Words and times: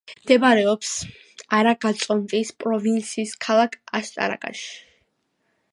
მდებარეობს 0.21 0.93
არაგაწოტნის 1.57 2.49
პროვინციის 2.65 3.35
ქალაქ 3.47 3.79
აშტარაკში. 4.01 4.65